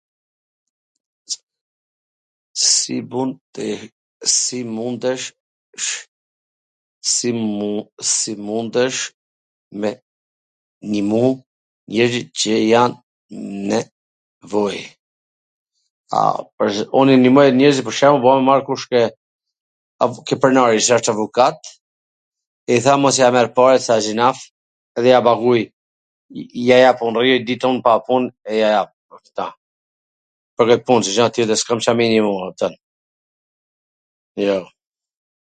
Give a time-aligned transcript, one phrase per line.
[2.53, 3.01] Si
[8.45, 8.99] mundesh
[9.81, 9.91] me
[10.93, 11.25] nimu
[11.91, 12.99] njerzit qe jan nw
[13.69, 14.77] nevoj?
[16.17, 16.19] A,
[16.99, 19.13] un i nimoj njerzit pwr shembull un i marr kush t jet.
[20.27, 21.57] Ke pronari qw wsht avokat,
[22.73, 24.37] i them mos ja merr paret se asht gjynaf,
[25.03, 25.61] dhe ja paguj,
[26.67, 29.15] ja jap un, rri njw dit un pa pun e ja jap, po.
[30.57, 32.73] Pwr kwt pun, se xha tjetwr s kam me i nimu, kupton.
[34.47, 34.59] Jo.